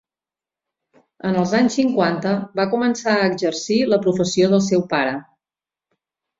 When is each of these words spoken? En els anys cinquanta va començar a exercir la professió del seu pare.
En 1.29 1.37
els 1.41 1.53
anys 1.57 1.77
cinquanta 1.81 2.33
va 2.61 2.67
començar 2.73 3.15
a 3.19 3.29
exercir 3.35 3.79
la 3.93 4.03
professió 4.09 4.51
del 4.57 4.67
seu 4.73 4.85
pare. 4.99 5.17